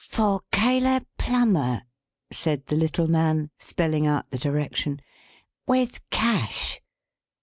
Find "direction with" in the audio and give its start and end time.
4.39-6.01